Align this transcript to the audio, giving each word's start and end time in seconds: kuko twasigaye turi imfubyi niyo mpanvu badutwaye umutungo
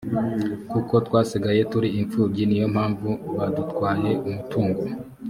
kuko 0.71 0.93
twasigaye 1.07 1.61
turi 1.71 1.87
imfubyi 2.01 2.43
niyo 2.47 2.67
mpanvu 2.73 3.09
badutwaye 3.37 4.11
umutungo 4.27 4.81